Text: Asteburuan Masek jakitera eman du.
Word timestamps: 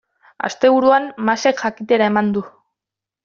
Asteburuan 0.47 1.05
Masek 1.27 1.61
jakitera 1.65 2.09
eman 2.13 2.33
du. 2.39 2.45